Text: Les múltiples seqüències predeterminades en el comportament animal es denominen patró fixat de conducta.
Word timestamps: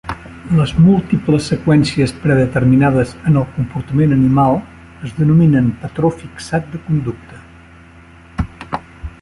Les 0.59 0.71
múltiples 0.85 1.49
seqüències 1.51 2.13
predeterminades 2.23 3.13
en 3.31 3.37
el 3.41 3.45
comportament 3.59 4.17
animal 4.17 4.59
es 5.11 5.15
denominen 5.21 5.71
patró 5.85 6.13
fixat 6.23 6.73
de 6.77 6.83
conducta. 6.87 8.79